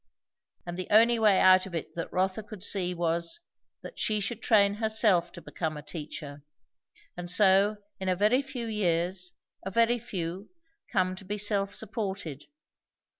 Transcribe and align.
And 0.65 0.77
the 0.79 0.87
only 0.89 1.19
way 1.19 1.39
out 1.39 1.67
of 1.67 1.75
it 1.75 1.93
that 1.93 2.11
Rotha 2.11 2.41
could 2.41 2.63
see, 2.63 2.91
was, 2.95 3.39
that 3.83 3.99
she 3.99 4.19
should 4.19 4.41
train 4.41 4.73
herself 4.73 5.31
to 5.33 5.43
become 5.43 5.77
a 5.77 5.83
teacher; 5.83 6.43
and 7.15 7.29
so, 7.29 7.77
in 7.99 8.09
a 8.09 8.15
very 8.15 8.41
few 8.41 8.65
years, 8.65 9.33
a 9.63 9.69
very 9.69 9.99
few, 9.99 10.49
come 10.91 11.15
to 11.17 11.23
be 11.23 11.37
self 11.37 11.71
supported. 11.75 12.45